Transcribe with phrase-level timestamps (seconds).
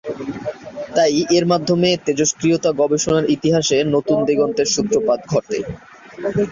[0.95, 5.57] তাই এর মাধ্যমে তেজস্ক্রিয়তা গবেষণার ইতিহাসে নতুন দিগন্তের সূত্রপাত ঘটে।